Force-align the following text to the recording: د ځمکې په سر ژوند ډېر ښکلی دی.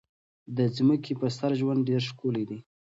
د 0.57 0.59
ځمکې 0.77 1.13
په 1.21 1.27
سر 1.37 1.51
ژوند 1.59 1.81
ډېر 1.89 2.01
ښکلی 2.09 2.43
دی. 2.49 2.59